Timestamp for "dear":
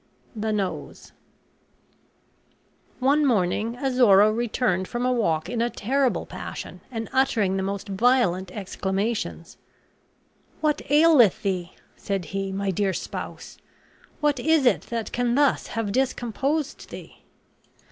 12.71-12.93